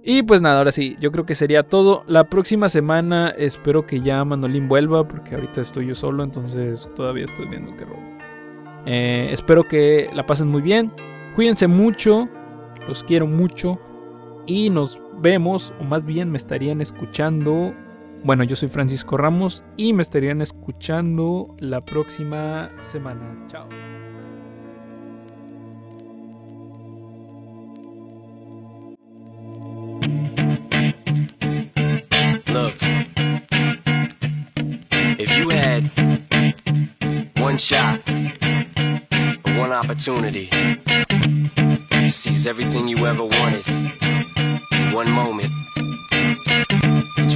Y 0.04 0.24
pues 0.24 0.42
nada, 0.42 0.58
ahora 0.58 0.72
sí, 0.72 0.96
yo 1.00 1.12
creo 1.12 1.24
que 1.24 1.36
sería 1.36 1.62
todo. 1.62 2.02
La 2.08 2.24
próxima 2.24 2.68
semana 2.68 3.30
espero 3.30 3.86
que 3.86 4.00
ya 4.00 4.24
Manolín 4.24 4.66
vuelva, 4.66 5.06
porque 5.06 5.36
ahorita 5.36 5.60
estoy 5.60 5.86
yo 5.86 5.94
solo, 5.94 6.24
entonces 6.24 6.90
todavía 6.96 7.24
estoy 7.24 7.46
viendo 7.46 7.76
qué 7.76 7.84
robo. 7.84 8.02
Eh, 8.84 9.28
espero 9.30 9.62
que 9.68 10.10
la 10.12 10.26
pasen 10.26 10.48
muy 10.48 10.60
bien. 10.60 10.92
Cuídense 11.36 11.68
mucho, 11.68 12.28
los 12.88 13.04
quiero 13.04 13.28
mucho 13.28 13.78
y 14.44 14.70
nos 14.70 15.00
vemos, 15.20 15.72
o 15.78 15.84
más 15.84 16.04
bien 16.04 16.30
me 16.30 16.36
estarían 16.36 16.80
escuchando. 16.80 17.72
Bueno, 18.24 18.44
yo 18.44 18.54
soy 18.54 18.68
Francisco 18.68 19.16
Ramos 19.16 19.64
y 19.76 19.92
me 19.92 20.02
estarían 20.02 20.42
escuchando 20.42 21.56
la 21.58 21.84
próxima 21.84 22.70
semana. 22.80 23.36
Chao. 23.48 23.68
Look, 32.46 32.74
if 35.18 35.36
you 35.36 35.50
had 35.50 35.90
one 37.40 37.58
shot, 37.58 38.00
one 39.58 39.72
opportunity 39.72 40.48
to 41.90 42.06
seize 42.06 42.46
everything 42.46 42.86
you 42.86 43.04
ever 43.04 43.24
wanted 43.24 43.64
one 44.94 45.10
moment 45.10 45.50